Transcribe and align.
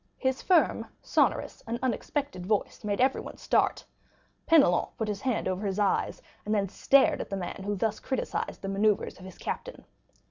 His 0.17 0.41
firm, 0.41 0.87
sonorous, 1.03 1.61
and 1.67 1.77
unexpected 1.83 2.43
voice 2.43 2.83
made 2.83 2.99
everyone 2.99 3.37
start. 3.37 3.85
Penelon 4.47 4.89
put 4.97 5.07
his 5.07 5.21
hand 5.21 5.47
over 5.47 5.67
his 5.67 5.77
eyes, 5.77 6.23
and 6.43 6.55
then 6.55 6.69
stared 6.69 7.21
at 7.21 7.29
the 7.29 7.37
man 7.37 7.61
who 7.63 7.75
thus 7.75 7.99
criticized 7.99 8.63
the 8.63 8.67
manœuvres 8.67 9.19
of 9.19 9.25
his 9.25 9.37
captain. 9.37 9.85